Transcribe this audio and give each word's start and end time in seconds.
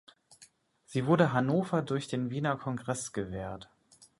Sie 0.87 1.05
wurde 1.05 1.31
Hannover 1.31 1.83
durch 1.83 2.07
den 2.07 2.31
Wiener 2.31 2.57
Kongress 2.57 3.13
gewährt. 3.13 3.69